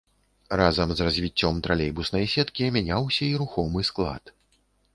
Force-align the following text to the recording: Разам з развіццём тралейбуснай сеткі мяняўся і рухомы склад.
Разам 0.59 0.93
з 0.93 1.05
развіццём 1.07 1.59
тралейбуснай 1.67 2.25
сеткі 2.33 2.71
мяняўся 2.81 3.23
і 3.29 3.31
рухомы 3.45 3.87
склад. 3.95 4.37